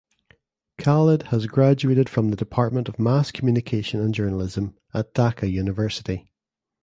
[0.79, 6.27] Khaled has graduated from the Department of Mass Communication and Journalism at Dhaka University.